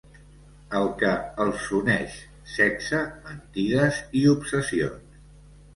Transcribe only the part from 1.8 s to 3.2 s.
uneix: sexe,